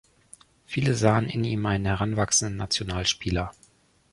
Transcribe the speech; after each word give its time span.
Viele 0.65 0.95
sahen 0.95 1.27
in 1.29 1.43
ihm 1.43 1.63
einen 1.67 1.85
heranwachsenden 1.85 2.57
Nationalspieler. 2.57 3.51